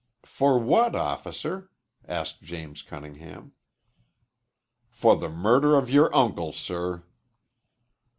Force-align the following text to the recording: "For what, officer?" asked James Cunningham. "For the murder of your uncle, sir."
"For 0.25 0.57
what, 0.57 0.95
officer?" 0.95 1.69
asked 2.07 2.41
James 2.41 2.81
Cunningham. 2.81 3.51
"For 4.89 5.15
the 5.15 5.29
murder 5.29 5.75
of 5.75 5.91
your 5.91 6.11
uncle, 6.15 6.53
sir." 6.53 7.03